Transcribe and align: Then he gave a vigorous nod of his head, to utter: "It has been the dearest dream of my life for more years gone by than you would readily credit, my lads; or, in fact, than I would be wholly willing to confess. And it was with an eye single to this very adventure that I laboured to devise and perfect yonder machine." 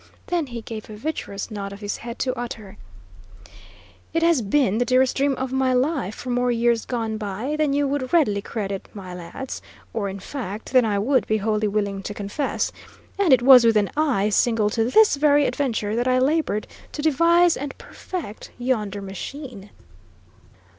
Then 0.25 0.47
he 0.47 0.61
gave 0.63 0.89
a 0.89 0.95
vigorous 0.95 1.51
nod 1.51 1.71
of 1.71 1.79
his 1.79 1.97
head, 1.97 2.17
to 2.17 2.33
utter: 2.33 2.77
"It 4.15 4.23
has 4.23 4.41
been 4.41 4.79
the 4.79 4.83
dearest 4.83 5.15
dream 5.15 5.35
of 5.35 5.51
my 5.53 5.73
life 5.73 6.15
for 6.15 6.31
more 6.31 6.49
years 6.49 6.85
gone 6.85 7.17
by 7.19 7.55
than 7.55 7.73
you 7.73 7.87
would 7.87 8.11
readily 8.11 8.41
credit, 8.41 8.89
my 8.95 9.13
lads; 9.13 9.61
or, 9.93 10.09
in 10.09 10.19
fact, 10.19 10.73
than 10.73 10.85
I 10.85 10.97
would 10.97 11.27
be 11.27 11.37
wholly 11.37 11.67
willing 11.67 12.01
to 12.01 12.15
confess. 12.15 12.71
And 13.19 13.31
it 13.31 13.43
was 13.43 13.63
with 13.63 13.77
an 13.77 13.91
eye 13.95 14.29
single 14.29 14.71
to 14.71 14.85
this 14.89 15.17
very 15.17 15.45
adventure 15.45 15.95
that 15.95 16.07
I 16.07 16.17
laboured 16.17 16.65
to 16.93 17.03
devise 17.03 17.55
and 17.55 17.77
perfect 17.77 18.49
yonder 18.57 19.03
machine." 19.03 19.69